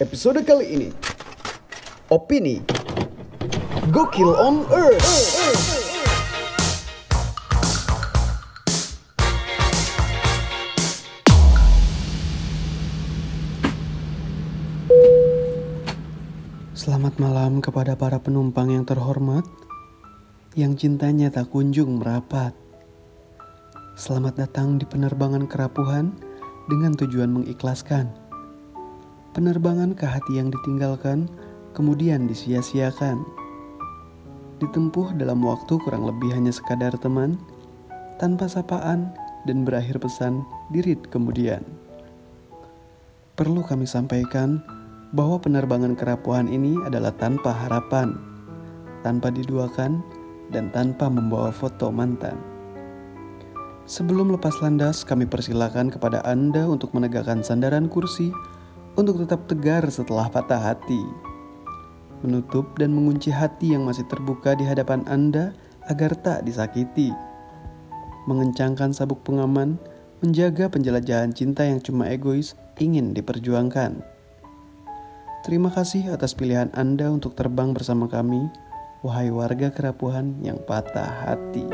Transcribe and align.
Episode 0.00 0.40
kali 0.48 0.80
ini 0.80 0.88
Opini 2.08 2.64
Gokil 3.92 4.32
on 4.32 4.64
Earth. 4.72 5.04
Selamat 16.72 17.20
malam 17.20 17.60
kepada 17.60 17.92
para 17.92 18.16
penumpang 18.16 18.72
yang 18.72 18.88
terhormat 18.88 19.44
Yang 20.56 20.88
cintanya 20.88 21.28
tak 21.28 21.52
kunjung 21.52 22.00
merapat. 22.00 22.56
Selamat 24.00 24.48
datang 24.48 24.80
di 24.80 24.88
penerbangan 24.88 25.44
kerapuhan 25.44 26.16
Dengan 26.72 26.96
tujuan 26.96 27.36
mengikhlaskan 27.36 28.19
Penerbangan 29.30 29.94
ke 29.94 30.06
hati 30.06 30.42
yang 30.42 30.50
ditinggalkan 30.50 31.30
Kemudian 31.76 32.26
disia-siakan 32.26 33.22
Ditempuh 34.58 35.14
dalam 35.16 35.40
waktu 35.46 35.78
kurang 35.86 36.04
lebih 36.04 36.34
hanya 36.34 36.50
sekadar 36.50 36.92
teman 36.98 37.38
Tanpa 38.18 38.50
sapaan 38.50 39.14
dan 39.46 39.64
berakhir 39.64 40.02
pesan 40.02 40.42
dirit 40.74 41.00
kemudian 41.08 41.62
Perlu 43.40 43.64
kami 43.64 43.88
sampaikan 43.88 44.60
bahwa 45.16 45.42
penerbangan 45.42 45.98
kerapuhan 45.98 46.46
ini 46.46 46.78
adalah 46.86 47.10
tanpa 47.16 47.50
harapan, 47.50 48.14
tanpa 49.02 49.32
diduakan, 49.32 50.04
dan 50.54 50.70
tanpa 50.70 51.10
membawa 51.10 51.50
foto 51.50 51.90
mantan. 51.90 52.38
Sebelum 53.90 54.30
lepas 54.30 54.60
landas, 54.62 55.02
kami 55.02 55.26
persilakan 55.26 55.90
kepada 55.90 56.22
Anda 56.22 56.62
untuk 56.68 56.94
menegakkan 56.94 57.42
sandaran 57.42 57.90
kursi 57.90 58.30
untuk 59.00 59.24
tetap 59.24 59.48
tegar 59.48 59.88
setelah 59.88 60.28
patah 60.28 60.60
hati. 60.60 61.00
Menutup 62.20 62.76
dan 62.76 62.92
mengunci 62.92 63.32
hati 63.32 63.72
yang 63.72 63.88
masih 63.88 64.04
terbuka 64.12 64.52
di 64.52 64.68
hadapan 64.68 65.00
Anda 65.08 65.56
agar 65.88 66.12
tak 66.20 66.44
disakiti. 66.44 67.08
Mengencangkan 68.28 68.92
sabuk 68.92 69.24
pengaman, 69.24 69.80
menjaga 70.20 70.68
penjelajahan 70.68 71.32
cinta 71.32 71.64
yang 71.64 71.80
cuma 71.80 72.12
egois 72.12 72.52
ingin 72.76 73.16
diperjuangkan. 73.16 74.04
Terima 75.40 75.72
kasih 75.72 76.12
atas 76.12 76.36
pilihan 76.36 76.68
Anda 76.76 77.08
untuk 77.08 77.32
terbang 77.32 77.72
bersama 77.72 78.04
kami, 78.04 78.52
wahai 79.00 79.32
warga 79.32 79.72
kerapuhan 79.72 80.36
yang 80.44 80.60
patah 80.68 81.08
hati. 81.24 81.64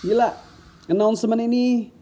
Gila, 0.00 0.49
announcement 0.90 1.38
ini 1.38 1.94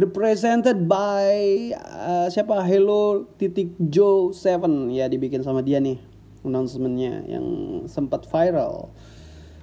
represented 0.00 0.88
by 0.88 1.70
uh, 1.76 2.26
siapa 2.32 2.64
Hello 2.64 3.28
titik 3.36 3.76
Joe 3.78 4.32
Seven 4.32 4.88
ya 4.88 5.06
dibikin 5.06 5.44
sama 5.44 5.60
dia 5.60 5.76
nih 5.78 6.00
announcementnya 6.40 7.28
yang 7.28 7.46
sempat 7.84 8.24
viral 8.24 8.88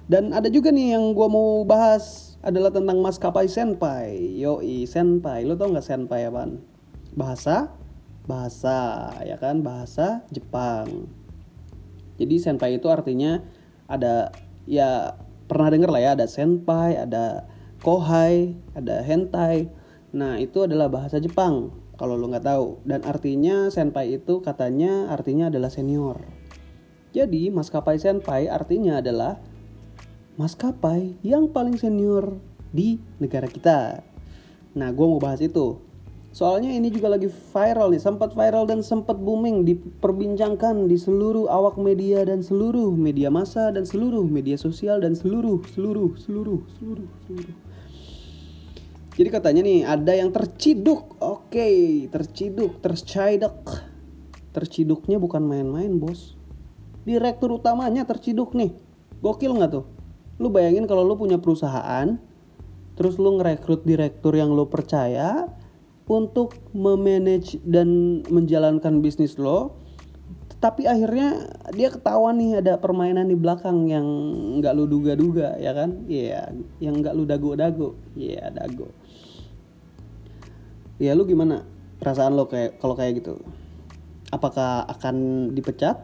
dan 0.08 0.32
ada 0.32 0.48
juga 0.48 0.72
nih 0.72 0.96
yang 0.96 1.12
gue 1.12 1.28
mau 1.28 1.66
bahas 1.68 2.32
adalah 2.40 2.72
tentang 2.72 3.04
maskapai 3.04 3.44
senpai. 3.44 4.40
Yoi, 4.40 4.88
senpai. 4.88 5.44
Lo 5.44 5.52
tau 5.60 5.68
nggak 5.68 5.84
senpai 5.84 6.24
apaan? 6.24 6.64
Bahasa, 7.12 7.76
bahasa, 8.24 9.12
ya 9.20 9.36
kan? 9.36 9.60
Bahasa 9.60 10.24
Jepang. 10.32 11.12
Jadi 12.16 12.40
senpai 12.40 12.80
itu 12.80 12.88
artinya 12.88 13.44
ada 13.84 14.32
ya 14.64 15.12
pernah 15.44 15.68
denger 15.68 15.92
lah 15.92 16.00
ya 16.00 16.10
ada 16.16 16.24
senpai, 16.24 16.96
ada 16.96 17.44
kohai, 17.82 18.56
ada 18.74 19.02
hentai. 19.02 19.70
Nah 20.14 20.40
itu 20.40 20.64
adalah 20.64 20.88
bahasa 20.88 21.20
Jepang 21.22 21.74
kalau 21.98 22.14
lo 22.14 22.30
nggak 22.30 22.46
tahu. 22.46 22.66
Dan 22.86 23.02
artinya 23.04 23.68
senpai 23.68 24.18
itu 24.18 24.40
katanya 24.40 25.10
artinya 25.10 25.50
adalah 25.50 25.68
senior. 25.68 26.22
Jadi 27.12 27.48
maskapai 27.50 27.96
senpai 27.98 28.46
artinya 28.46 29.00
adalah 29.00 29.40
maskapai 30.38 31.18
yang 31.26 31.50
paling 31.50 31.74
senior 31.74 32.38
di 32.70 33.00
negara 33.18 33.50
kita. 33.50 34.04
Nah, 34.78 34.92
gue 34.94 35.06
mau 35.08 35.18
bahas 35.18 35.42
itu. 35.42 35.87
Soalnya 36.30 36.70
ini 36.70 36.92
juga 36.92 37.10
lagi 37.10 37.26
viral 37.26 37.90
nih, 37.90 38.02
sempat 38.04 38.36
viral 38.36 38.68
dan 38.68 38.84
sempat 38.84 39.16
booming 39.18 39.64
diperbincangkan 39.64 40.86
di 40.86 40.94
seluruh 40.94 41.48
awak 41.48 41.80
media 41.80 42.22
dan 42.22 42.44
seluruh 42.44 42.94
media 42.94 43.32
massa 43.32 43.72
dan 43.72 43.88
seluruh 43.88 44.28
media 44.28 44.54
sosial 44.60 45.00
dan 45.02 45.16
seluruh 45.16 45.64
seluruh 45.72 46.14
seluruh 46.20 46.60
seluruh 46.78 47.08
seluruh. 47.26 47.56
Jadi 49.18 49.28
katanya 49.34 49.62
nih 49.66 49.80
ada 49.82 50.12
yang 50.14 50.30
terciduk. 50.30 51.18
Oke, 51.18 51.58
okay, 51.58 51.76
terciduk, 52.06 52.78
terciduk. 52.78 53.66
Terciduknya 54.54 55.18
bukan 55.18 55.42
main-main, 55.42 55.90
Bos. 55.98 56.38
Direktur 57.02 57.58
utamanya 57.58 58.06
terciduk 58.06 58.54
nih. 58.54 58.70
Gokil 59.18 59.58
nggak 59.58 59.72
tuh? 59.74 59.98
lu 60.38 60.48
bayangin 60.54 60.86
kalau 60.86 61.02
lu 61.02 61.18
punya 61.18 61.36
perusahaan 61.36 62.14
terus 62.94 63.18
lu 63.18 63.38
ngerekrut 63.38 63.82
direktur 63.82 64.34
yang 64.38 64.54
lu 64.54 64.70
percaya 64.70 65.50
untuk 66.08 66.56
memanage 66.72 67.60
dan 67.62 68.20
menjalankan 68.32 69.04
bisnis 69.04 69.36
lo 69.36 69.76
tapi 70.58 70.90
akhirnya 70.90 71.54
dia 71.70 71.86
ketahuan 71.86 72.34
nih 72.34 72.58
ada 72.58 72.82
permainan 72.82 73.30
di 73.30 73.38
belakang 73.38 73.86
yang 73.86 74.06
nggak 74.58 74.74
lu 74.74 74.90
duga-duga 74.90 75.54
ya 75.54 75.70
kan? 75.70 76.02
Iya 76.10 76.50
yeah, 76.50 76.50
yang 76.82 76.98
nggak 76.98 77.14
lu 77.14 77.22
dago-dago. 77.30 77.94
Iya 78.18 78.42
yeah, 78.42 78.46
dago. 78.50 78.90
Ya 80.98 81.14
lu 81.14 81.30
gimana 81.30 81.62
perasaan 82.02 82.34
lo 82.34 82.50
kayak 82.50 82.82
kalau 82.82 82.98
kayak 82.98 83.22
gitu? 83.22 83.38
Apakah 84.34 84.82
akan 84.90 85.48
dipecat 85.54 85.94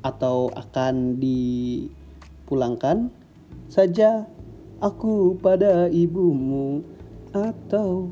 atau 0.00 0.48
akan 0.56 1.20
dipulangkan? 1.20 3.12
Saja 3.68 4.24
aku 4.80 5.36
pada 5.44 5.92
ibumu 5.92 6.80
atau 7.36 8.08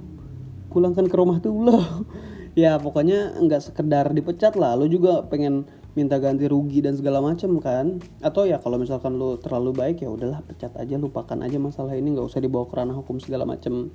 pulangkan 0.77 1.09
ke 1.09 1.17
rumah 1.17 1.41
dulu 1.41 1.81
ya 2.63 2.77
pokoknya 2.77 3.41
nggak 3.41 3.63
sekedar 3.73 4.13
dipecat 4.13 4.57
lah. 4.57 4.77
Lo 4.77 4.89
juga 4.89 5.25
pengen 5.29 5.65
minta 5.97 6.21
ganti 6.21 6.45
rugi 6.49 6.85
dan 6.85 6.97
segala 6.97 7.25
macam 7.25 7.57
kan? 7.61 8.01
Atau 8.21 8.45
ya 8.45 8.61
kalau 8.61 8.77
misalkan 8.77 9.17
lo 9.17 9.41
terlalu 9.41 9.73
baik 9.73 10.05
ya 10.05 10.13
udahlah 10.13 10.45
pecat 10.45 10.73
aja 10.77 10.97
lupakan 11.01 11.41
aja 11.45 11.57
masalah 11.57 11.97
ini. 11.97 12.17
Nggak 12.17 12.29
usah 12.29 12.41
dibawa 12.45 12.69
ke 12.69 12.75
ranah 12.77 12.97
hukum 12.97 13.17
segala 13.21 13.49
macam 13.49 13.93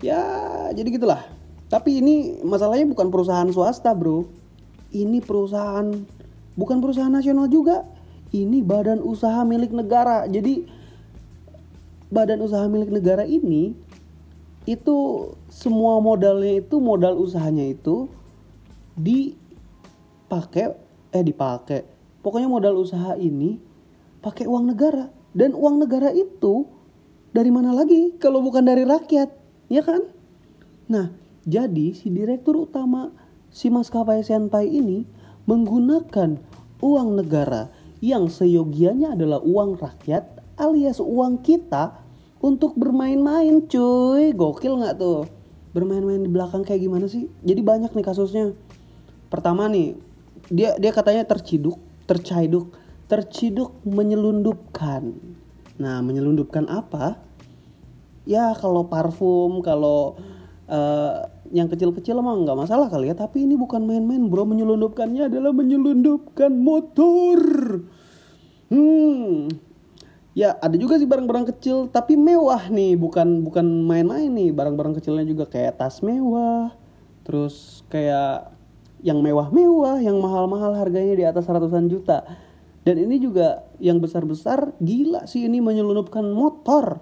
ya 0.00 0.20
jadi 0.72 0.88
gitulah. 0.88 1.24
Tapi 1.70 2.02
ini 2.02 2.42
masalahnya 2.42 2.88
bukan 2.88 3.12
perusahaan 3.12 3.46
swasta 3.52 3.92
bro. 3.96 4.26
Ini 4.90 5.22
perusahaan 5.22 5.86
bukan 6.58 6.76
perusahaan 6.82 7.12
nasional 7.12 7.46
juga. 7.46 7.86
Ini 8.32 8.64
badan 8.64 9.04
usaha 9.04 9.44
milik 9.46 9.70
negara. 9.70 10.26
Jadi 10.26 10.66
badan 12.10 12.42
usaha 12.42 12.66
milik 12.66 12.90
negara 12.90 13.22
ini 13.22 13.89
itu 14.70 15.30
semua 15.50 15.98
modalnya 15.98 16.62
itu 16.62 16.78
modal 16.78 17.18
usahanya 17.18 17.66
itu 17.66 18.06
dipakai 18.94 20.78
eh 21.10 21.24
dipakai. 21.26 21.82
Pokoknya 22.22 22.46
modal 22.46 22.78
usaha 22.78 23.18
ini 23.18 23.58
pakai 24.22 24.46
uang 24.46 24.70
negara 24.70 25.10
dan 25.34 25.58
uang 25.58 25.82
negara 25.82 26.14
itu 26.14 26.70
dari 27.34 27.50
mana 27.50 27.74
lagi 27.74 28.14
kalau 28.22 28.38
bukan 28.42 28.62
dari 28.62 28.86
rakyat, 28.86 29.30
ya 29.66 29.82
kan? 29.82 30.06
Nah, 30.90 31.10
jadi 31.46 31.94
si 31.94 32.10
direktur 32.10 32.66
utama 32.66 33.10
si 33.50 33.70
maskapai 33.72 34.22
Senpai 34.22 34.70
ini 34.70 35.06
menggunakan 35.50 36.38
uang 36.78 37.08
negara 37.18 37.72
yang 38.00 38.30
seyogianya 38.30 39.18
adalah 39.18 39.42
uang 39.42 39.76
rakyat 39.76 40.40
alias 40.60 41.00
uang 41.00 41.40
kita 41.40 41.99
untuk 42.40 42.74
bermain-main 42.74 43.68
cuy. 43.68 44.32
Gokil 44.32 44.80
nggak 44.80 44.96
tuh? 44.96 45.28
Bermain-main 45.70 46.24
di 46.24 46.30
belakang 46.32 46.66
kayak 46.66 46.82
gimana 46.82 47.06
sih? 47.06 47.28
Jadi 47.44 47.60
banyak 47.62 47.92
nih 47.94 48.04
kasusnya. 48.04 48.56
Pertama 49.30 49.70
nih 49.70 49.94
dia 50.50 50.74
dia 50.80 50.90
katanya 50.90 51.22
terciduk 51.22 51.78
terciduk 52.08 52.74
terciduk 53.06 53.78
menyelundupkan. 53.86 55.14
Nah 55.78 56.02
menyelundupkan 56.02 56.66
apa? 56.66 57.20
Ya 58.26 58.50
kalau 58.58 58.90
parfum 58.90 59.62
kalau 59.62 60.18
uh, 60.66 61.30
yang 61.54 61.70
kecil-kecil 61.70 62.18
emang 62.18 62.42
nggak 62.42 62.58
masalah 62.58 62.90
kali 62.90 63.12
ya. 63.12 63.14
Tapi 63.14 63.46
ini 63.46 63.54
bukan 63.54 63.86
main-main 63.86 64.26
bro. 64.26 64.42
Menyelundupkannya 64.42 65.30
adalah 65.30 65.54
menyelundupkan 65.54 66.50
motor. 66.50 67.38
Hmm 68.70 69.69
ya 70.36 70.54
ada 70.62 70.76
juga 70.78 70.96
sih 70.96 71.08
barang-barang 71.10 71.50
kecil 71.56 71.90
tapi 71.90 72.14
mewah 72.14 72.70
nih 72.70 72.94
bukan 72.94 73.42
bukan 73.42 73.66
main-main 73.86 74.30
nih. 74.30 74.50
Barang-barang 74.54 74.98
kecilnya 74.98 75.26
juga 75.26 75.46
kayak 75.46 75.78
tas 75.80 76.00
mewah 76.00 76.74
terus 77.26 77.86
kayak 77.92 78.50
yang 79.00 79.20
mewah-mewah 79.24 80.00
yang 80.00 80.16
mahal-mahal 80.20 80.76
harganya 80.76 81.14
di 81.16 81.24
atas 81.24 81.48
ratusan 81.48 81.88
juta. 81.88 82.24
Dan 82.80 82.96
ini 82.96 83.20
juga 83.20 83.68
yang 83.76 84.00
besar-besar 84.00 84.72
gila 84.80 85.28
sih 85.28 85.44
ini 85.44 85.60
menyelundupkan 85.60 86.24
motor. 86.32 87.00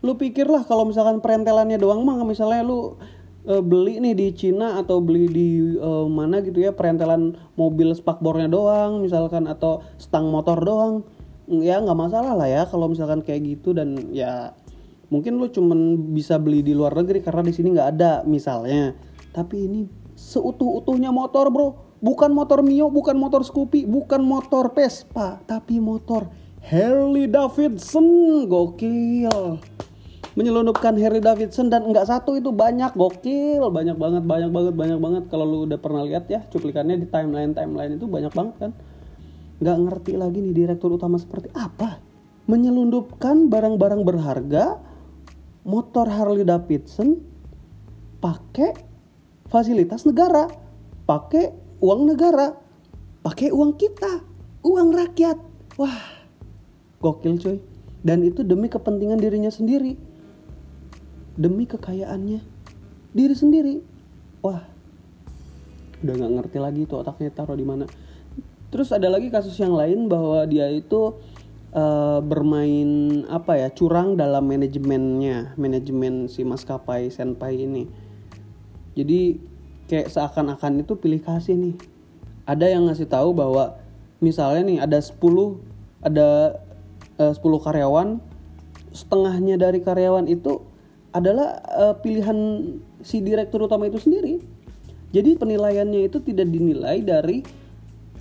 Lu 0.00 0.16
pikirlah 0.16 0.64
kalau 0.64 0.88
misalkan 0.88 1.20
perentelannya 1.20 1.76
doang 1.76 2.06
mah 2.06 2.22
misalnya 2.24 2.64
lu 2.64 2.96
uh, 3.46 3.62
beli 3.62 4.00
nih 4.00 4.14
di 4.16 4.28
Cina 4.32 4.80
atau 4.80 5.02
beli 5.02 5.28
di 5.28 5.48
uh, 5.76 6.08
mana 6.08 6.40
gitu 6.40 6.60
ya 6.60 6.72
perentelan 6.72 7.36
mobil 7.58 7.92
spakbornya 7.92 8.48
doang 8.48 9.04
misalkan 9.04 9.44
atau 9.50 9.84
stang 10.00 10.28
motor 10.28 10.56
doang 10.60 11.04
ya 11.58 11.82
nggak 11.82 11.98
masalah 11.98 12.38
lah 12.38 12.46
ya 12.46 12.62
kalau 12.70 12.86
misalkan 12.86 13.26
kayak 13.26 13.58
gitu 13.58 13.74
dan 13.74 13.98
ya 14.14 14.54
mungkin 15.10 15.42
lu 15.42 15.50
cuman 15.50 16.14
bisa 16.14 16.38
beli 16.38 16.62
di 16.62 16.70
luar 16.70 16.94
negeri 16.94 17.18
karena 17.18 17.42
di 17.42 17.52
sini 17.52 17.74
nggak 17.74 17.88
ada 17.98 18.12
misalnya. 18.22 18.94
Tapi 19.34 19.66
ini 19.66 19.80
seutuh-utuhnya 20.14 21.10
motor 21.10 21.50
bro. 21.50 21.68
Bukan 22.00 22.32
motor 22.32 22.64
Mio 22.64 22.88
bukan 22.88 23.12
motor 23.18 23.44
Scoopy 23.44 23.84
bukan 23.84 24.24
motor 24.24 24.72
Vespa 24.72 25.36
tapi 25.44 25.82
motor 25.82 26.30
Harley 26.64 27.26
Davidson. 27.26 28.06
Gokil. 28.46 29.58
Menyelundupkan 30.38 30.94
Harley 30.96 31.20
Davidson 31.20 31.68
dan 31.68 31.84
enggak 31.84 32.08
satu 32.08 32.38
itu 32.38 32.54
banyak. 32.54 32.94
Gokil. 32.94 33.68
Banyak 33.68 33.98
banget 33.98 34.22
banyak 34.24 34.48
banget 34.54 34.74
banyak 34.78 34.98
banget. 35.02 35.22
Kalau 35.28 35.44
lu 35.44 35.58
udah 35.68 35.76
pernah 35.76 36.06
lihat 36.06 36.30
ya 36.30 36.46
cuplikannya 36.48 36.96
di 36.96 37.10
timeline 37.10 37.52
timeline 37.52 37.98
itu 37.98 38.06
banyak 38.06 38.32
banget 38.32 38.56
kan 38.56 38.72
nggak 39.60 39.78
ngerti 39.86 40.12
lagi 40.16 40.40
nih 40.40 40.56
direktur 40.56 40.96
utama 40.96 41.20
seperti 41.20 41.52
apa. 41.52 42.00
Menyelundupkan 42.48 43.46
barang-barang 43.46 44.02
berharga 44.02 44.80
motor 45.62 46.08
Harley 46.08 46.42
Davidson 46.42 47.20
pakai 48.18 48.74
fasilitas 49.46 50.08
negara 50.08 50.48
pakai 51.04 51.52
uang 51.80 52.10
negara 52.10 52.56
pakai 53.20 53.52
uang 53.52 53.76
kita 53.76 54.24
uang 54.64 54.88
rakyat. 54.96 55.38
Wah 55.76 56.00
gokil 57.00 57.36
cuy. 57.40 57.58
Dan 58.00 58.24
itu 58.24 58.40
demi 58.40 58.72
kepentingan 58.72 59.20
dirinya 59.20 59.52
sendiri. 59.52 59.92
Demi 61.36 61.68
kekayaannya. 61.68 62.40
Diri 63.12 63.34
sendiri. 63.36 63.74
Wah 64.40 64.64
udah 66.00 66.14
nggak 66.16 66.32
ngerti 66.32 66.58
lagi 66.58 66.80
tuh 66.88 67.04
otaknya 67.04 67.28
taruh 67.28 67.52
di 67.52 67.66
mana 67.66 67.84
terus 68.70 68.94
ada 68.94 69.10
lagi 69.10 69.28
kasus 69.28 69.58
yang 69.58 69.74
lain 69.74 70.06
bahwa 70.06 70.46
dia 70.46 70.70
itu 70.70 71.18
uh, 71.74 72.18
bermain 72.22 73.22
apa 73.26 73.58
ya 73.58 73.68
curang 73.70 74.14
dalam 74.14 74.46
manajemennya 74.46 75.54
manajemen 75.58 76.30
si 76.30 76.46
maskapai 76.46 77.10
senpai 77.10 77.66
ini 77.66 77.84
jadi 78.94 79.38
kayak 79.90 80.08
seakan-akan 80.10 80.86
itu 80.86 80.94
pilih 80.98 81.22
kasih 81.22 81.58
nih 81.58 81.76
ada 82.46 82.66
yang 82.66 82.86
ngasih 82.86 83.10
tahu 83.10 83.34
bahwa 83.34 83.78
misalnya 84.22 84.62
nih 84.66 84.78
ada 84.82 84.98
10 84.98 85.18
ada 86.02 86.58
uh, 87.18 87.32
10 87.34 87.66
karyawan 87.66 88.18
setengahnya 88.90 89.58
dari 89.58 89.78
karyawan 89.82 90.26
itu 90.26 90.62
adalah 91.10 91.58
uh, 91.66 91.94
pilihan 91.98 92.70
si 93.02 93.18
direktur 93.18 93.66
utama 93.66 93.90
itu 93.90 93.98
sendiri. 93.98 94.38
Jadi 95.10 95.34
penilaiannya 95.34 96.06
itu 96.06 96.22
tidak 96.22 96.46
dinilai 96.54 97.02
dari 97.02 97.42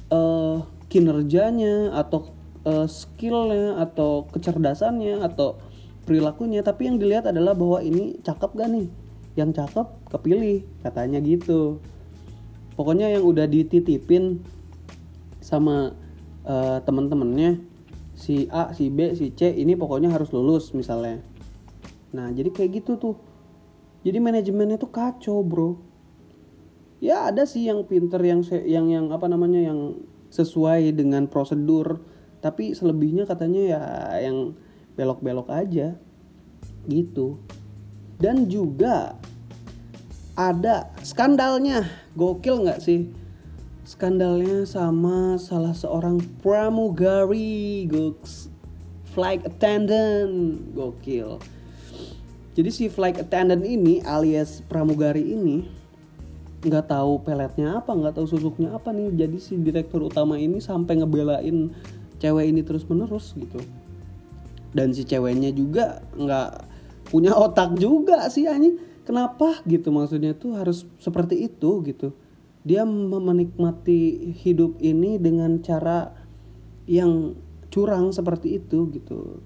uh, 0.10 0.66
kinerjanya 0.90 1.94
atau 1.94 2.34
uh, 2.66 2.86
skillnya 2.86 3.82
atau 3.82 4.28
kecerdasannya 4.30 5.22
atau 5.24 5.58
perilakunya, 6.06 6.66
tapi 6.66 6.90
yang 6.90 6.98
dilihat 6.98 7.30
adalah 7.30 7.54
bahwa 7.54 7.80
ini 7.86 8.18
cakep 8.26 8.52
gak 8.58 8.70
nih? 8.70 8.88
Yang 9.38 9.62
cakep 9.62 9.88
kepilih, 10.10 10.60
katanya 10.82 11.22
gitu. 11.22 11.80
Pokoknya 12.74 13.14
yang 13.14 13.24
udah 13.24 13.46
dititipin 13.46 14.42
sama 15.40 15.94
uh, 16.44 16.80
teman-temannya 16.84 17.62
si 18.18 18.52
A, 18.52 18.76
si 18.76 18.92
B, 18.92 19.16
si 19.16 19.32
C 19.32 19.54
ini 19.54 19.80
pokoknya 19.80 20.12
harus 20.12 20.32
lulus 20.36 20.76
misalnya 20.76 21.24
Nah 22.14 22.34
jadi 22.34 22.50
kayak 22.50 22.82
gitu 22.82 22.98
tuh. 22.98 23.16
Jadi 24.02 24.18
manajemennya 24.18 24.80
tuh 24.80 24.90
kacau 24.90 25.44
bro. 25.44 25.78
Ya 27.00 27.32
ada 27.32 27.48
sih 27.48 27.64
yang 27.64 27.88
pinter 27.88 28.20
yang 28.20 28.44
yang 28.68 28.92
yang 28.92 29.06
apa 29.16 29.32
namanya 29.32 29.64
yang 29.64 30.04
sesuai 30.30 30.92
dengan 30.92 31.32
prosedur. 31.32 32.04
Tapi 32.40 32.76
selebihnya 32.76 33.24
katanya 33.24 33.62
ya 33.64 33.84
yang 34.20 34.56
belok-belok 35.00 35.48
aja. 35.48 35.96
Gitu. 36.88 37.40
Dan 38.20 38.52
juga 38.52 39.16
ada 40.36 40.92
skandalnya. 41.04 41.88
Gokil 42.20 42.68
nggak 42.68 42.84
sih? 42.84 43.08
Skandalnya 43.88 44.68
sama 44.68 45.40
salah 45.40 45.72
seorang 45.72 46.20
pramugari 46.44 47.88
goks. 47.88 48.52
Flight 49.16 49.48
attendant. 49.48 50.60
Gokil. 50.76 51.40
Jadi 52.60 52.70
si 52.76 52.92
flight 52.92 53.16
attendant 53.24 53.64
ini 53.64 54.04
alias 54.04 54.60
pramugari 54.68 55.32
ini 55.32 55.79
nggak 56.60 56.92
tahu 56.92 57.24
peletnya 57.24 57.80
apa, 57.80 57.92
nggak 57.96 58.20
tahu 58.20 58.28
susuknya 58.28 58.76
apa 58.76 58.92
nih. 58.92 59.14
Jadi 59.16 59.38
si 59.40 59.54
direktur 59.60 60.08
utama 60.08 60.36
ini 60.36 60.60
sampai 60.60 61.00
ngebelain 61.00 61.72
cewek 62.20 62.46
ini 62.52 62.62
terus 62.64 62.84
menerus 62.88 63.32
gitu. 63.36 63.60
Dan 64.76 64.94
si 64.94 65.08
ceweknya 65.08 65.50
juga 65.56 66.04
nggak 66.16 66.52
punya 67.10 67.34
otak 67.34 67.80
juga 67.80 68.28
sih 68.28 68.46
anjing. 68.46 68.78
Kenapa 69.08 69.66
gitu 69.66 69.90
maksudnya 69.90 70.38
tuh 70.38 70.60
harus 70.60 70.86
seperti 71.02 71.50
itu 71.50 71.82
gitu. 71.88 72.14
Dia 72.62 72.84
menikmati 72.86 74.36
hidup 74.44 74.78
ini 74.84 75.18
dengan 75.18 75.64
cara 75.64 76.14
yang 76.86 77.34
curang 77.70 78.10
seperti 78.10 78.58
itu 78.58 78.90
gitu 78.94 79.40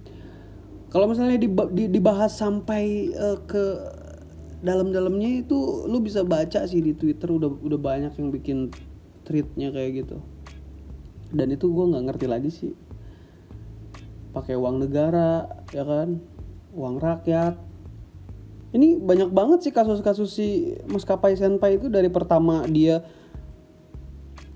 kalau 0.94 1.10
misalnya 1.10 1.42
dibahas 1.90 2.38
sampai 2.38 3.10
uh, 3.18 3.42
ke 3.50 3.66
dalam-dalamnya 4.64 5.44
itu 5.44 5.84
lu 5.92 6.00
bisa 6.00 6.24
baca 6.24 6.64
sih 6.64 6.80
di 6.80 6.96
Twitter 6.96 7.28
udah 7.28 7.52
udah 7.52 7.80
banyak 7.80 8.16
yang 8.16 8.32
bikin 8.32 8.72
tweetnya 9.28 9.76
kayak 9.76 10.08
gitu. 10.08 10.18
Dan 11.36 11.52
itu 11.52 11.68
gue 11.68 11.86
nggak 11.92 12.06
ngerti 12.08 12.26
lagi 12.32 12.50
sih. 12.50 12.74
Pakai 14.32 14.56
uang 14.56 14.88
negara 14.88 15.52
ya 15.76 15.84
kan? 15.84 16.16
Uang 16.72 16.96
rakyat. 17.04 17.60
Ini 18.74 19.04
banyak 19.04 19.30
banget 19.36 19.68
sih 19.68 19.74
kasus-kasus 19.76 20.32
si 20.32 20.74
maskapai 20.88 21.36
senpai 21.36 21.78
itu 21.78 21.92
dari 21.92 22.10
pertama 22.10 22.66
dia 22.66 23.06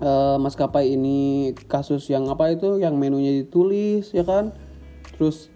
uh, 0.02 0.40
maskapai 0.40 0.98
ini 0.98 1.52
kasus 1.70 2.08
yang 2.10 2.26
apa 2.26 2.50
itu 2.50 2.80
yang 2.80 2.96
menunya 2.96 3.44
ditulis 3.44 4.10
ya 4.16 4.24
kan? 4.24 4.56
Terus 5.20 5.52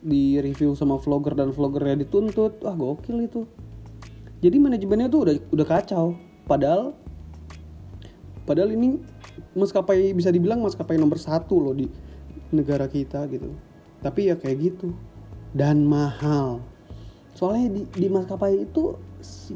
di 0.00 0.40
review 0.40 0.72
sama 0.72 0.96
vlogger 0.96 1.36
dan 1.36 1.52
vloggernya 1.52 2.08
dituntut. 2.08 2.64
Wah 2.64 2.74
gokil 2.74 3.28
itu 3.28 3.44
jadi 4.44 4.60
manajemennya 4.60 5.08
tuh 5.08 5.20
udah 5.24 5.34
udah 5.56 5.66
kacau. 5.66 6.06
Padahal 6.44 6.92
padahal 8.44 8.76
ini 8.76 9.00
maskapai 9.56 10.12
bisa 10.12 10.28
dibilang 10.28 10.60
maskapai 10.60 11.00
nomor 11.00 11.16
satu 11.16 11.64
loh 11.64 11.72
di 11.72 11.88
negara 12.52 12.84
kita 12.84 13.24
gitu. 13.32 13.56
Tapi 14.04 14.28
ya 14.28 14.36
kayak 14.36 14.58
gitu. 14.60 14.92
Dan 15.56 15.88
mahal. 15.88 16.60
Soalnya 17.32 17.72
di, 17.72 17.82
di 17.96 18.08
maskapai 18.12 18.68
itu 18.68 19.00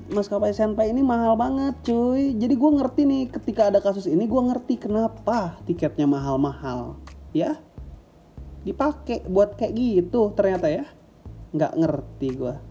maskapai 0.09 0.57
senpai 0.57 0.89
ini 0.89 1.05
mahal 1.05 1.37
banget 1.37 1.77
cuy. 1.85 2.33
Jadi 2.41 2.57
gue 2.57 2.71
ngerti 2.81 3.03
nih 3.05 3.23
ketika 3.29 3.69
ada 3.69 3.85
kasus 3.85 4.09
ini 4.09 4.25
gue 4.25 4.41
ngerti 4.41 4.89
kenapa 4.89 5.61
tiketnya 5.69 6.09
mahal-mahal. 6.09 6.97
Ya? 7.37 7.61
Dipakai 8.65 9.29
buat 9.29 9.61
kayak 9.61 9.77
gitu 9.77 10.33
ternyata 10.33 10.73
ya. 10.73 10.89
Nggak 11.53 11.77
ngerti 11.77 12.29
gue 12.41 12.68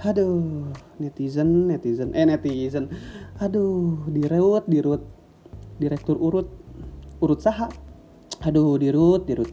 aduh 0.00 0.72
netizen 0.96 1.68
netizen 1.68 2.16
eh 2.16 2.24
netizen. 2.24 2.88
Aduh 3.36 4.08
dirut 4.08 4.64
dirut. 4.64 5.02
Direktur 5.80 6.16
urut 6.16 6.48
urut 7.20 7.40
saha? 7.40 7.68
Aduh 8.44 8.80
dirut 8.80 9.28
dirut. 9.28 9.52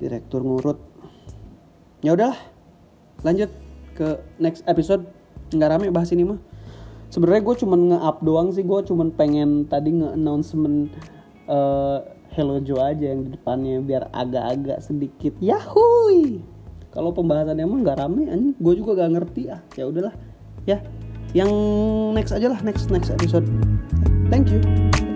Direktur 0.00 0.44
ngurut. 0.44 0.78
Ya 2.04 2.16
udahlah 2.16 2.36
lanjut 3.24 3.52
ke 3.96 4.20
next 4.40 4.64
episode. 4.68 5.08
Nggak 5.52 5.70
rame 5.76 5.86
bahas 5.92 6.12
ini 6.12 6.24
mah. 6.24 6.40
Sebenarnya 7.10 7.42
gue 7.42 7.56
cuman 7.66 7.80
nge-up 7.90 8.22
doang 8.22 8.48
sih 8.54 8.62
gue 8.62 8.80
cuman 8.86 9.10
pengen 9.10 9.66
tadi 9.66 9.90
nge-announcement 9.98 10.94
uh, 11.50 12.06
Hello 12.30 12.62
Joe 12.62 12.78
aja 12.78 13.10
yang 13.10 13.26
di 13.26 13.34
depannya 13.34 13.82
biar 13.82 14.14
agak-agak 14.14 14.78
sedikit. 14.78 15.34
Yahui 15.42 16.59
kalau 16.90 17.14
pembahasannya 17.14 17.62
emang 17.62 17.86
nggak 17.86 17.98
rame 17.98 18.26
anjing. 18.26 18.54
Gue 18.58 18.74
juga 18.78 18.98
gak 18.98 19.10
ngerti 19.14 19.42
ah. 19.50 19.60
Ya 19.78 19.84
udahlah 19.86 20.14
ya. 20.66 20.78
Yang 21.30 21.50
next 22.18 22.32
aja 22.34 22.46
lah 22.50 22.60
next 22.66 22.90
next 22.90 23.14
episode. 23.14 23.46
Thank 24.30 24.50
you 24.50 25.09